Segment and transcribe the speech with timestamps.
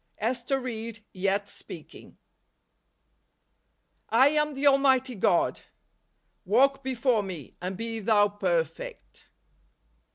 [0.17, 2.17] Ester Ried Yet Speaking."
[4.11, 5.61] lam the Almighty God;
[6.43, 9.29] walk before me, and be thou perfect."